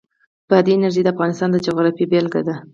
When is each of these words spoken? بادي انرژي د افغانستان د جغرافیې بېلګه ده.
بادي 0.49 0.71
انرژي 0.75 1.01
د 1.03 1.07
افغانستان 1.13 1.49
د 1.51 1.57
جغرافیې 1.65 2.05
بېلګه 2.11 2.41
ده. 2.47 2.55